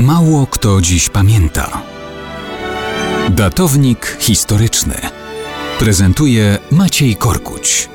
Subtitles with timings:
[0.00, 1.82] Mało kto dziś pamięta.
[3.30, 4.94] Datownik historyczny
[5.78, 7.88] prezentuje Maciej Korkuć.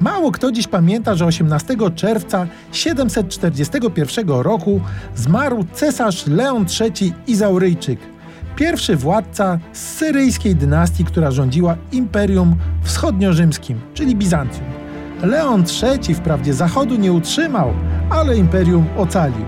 [0.00, 4.80] Mało kto dziś pamięta, że 18 czerwca 741 roku
[5.16, 8.00] zmarł cesarz Leon III Izauryjczyk,
[8.56, 14.77] pierwszy władca z syryjskiej dynastii, która rządziła Imperium Wschodnio-Rzymskim, czyli Bizancjum.
[15.22, 17.72] Leon III wprawdzie Zachodu nie utrzymał,
[18.10, 19.44] ale imperium ocalił.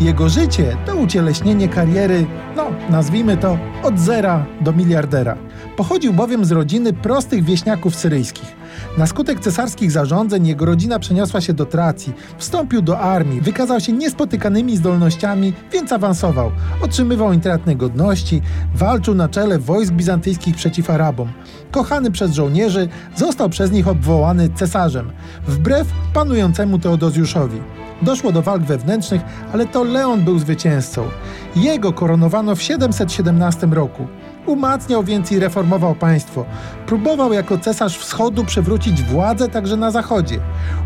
[0.00, 5.36] Jego życie to ucieleśnienie kariery, no nazwijmy to od zera do miliardera.
[5.76, 8.56] Pochodził bowiem z rodziny prostych wieśniaków syryjskich.
[8.98, 13.92] Na skutek cesarskich zarządzeń jego rodzina przeniosła się do Tracji, wstąpił do armii, wykazał się
[13.92, 16.50] niespotykanymi zdolnościami, więc awansował.
[16.80, 18.42] Otrzymywał intratne godności,
[18.74, 21.32] walczył na czele wojsk bizantyjskich przeciw Arabom.
[21.70, 25.12] Kochany przez żołnierzy, został przez nich obwołany cesarzem,
[25.48, 27.60] wbrew panującemu Teodozjuszowi.
[28.02, 31.04] Doszło do walk wewnętrznych, ale to Leon był zwycięzcą.
[31.56, 34.06] Jego koronowano w 717 roku.
[34.46, 36.44] Umacniał więc i reformował państwo.
[36.86, 40.38] Próbował jako cesarz wschodu przywrócić władzę także na zachodzie.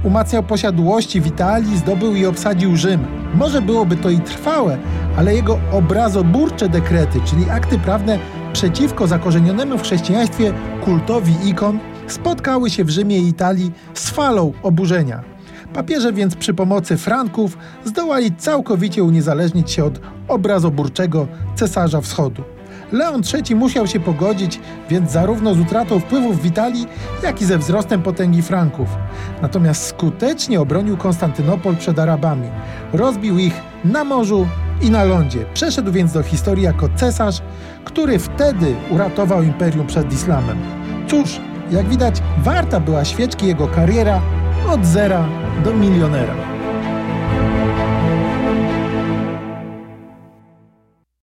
[0.05, 3.06] Umacniał posiadłości w Italii, zdobył i obsadził Rzym.
[3.34, 4.78] Może byłoby to i trwałe,
[5.16, 8.19] ale jego obrazoburcze dekrety, czyli akty prawne
[8.52, 10.52] przeciwko zakorzenionemu w chrześcijaństwie
[10.84, 15.38] kultowi ikon, spotkały się w Rzymie i Italii z falą oburzenia.
[15.74, 22.42] Papieże więc przy pomocy Franków zdołali całkowicie uniezależnić się od obrazoburczego cesarza wschodu.
[22.92, 24.60] Leon III musiał się pogodzić
[24.91, 26.86] więc zarówno z utratą wpływów w Italii,
[27.22, 28.88] jak i ze wzrostem potęgi Franków.
[29.42, 32.48] Natomiast skutecznie obronił Konstantynopol przed Arabami.
[32.92, 34.47] Rozbił ich na morzu
[34.82, 35.44] i na lądzie.
[35.55, 37.42] Przeszedł więc do historii jako cesarz,
[37.84, 40.58] który wtedy uratował imperium przed islamem.
[41.08, 44.20] Cóż, jak widać, warta była świeczki jego kariera
[44.69, 45.24] od zera
[45.64, 46.57] do milionera.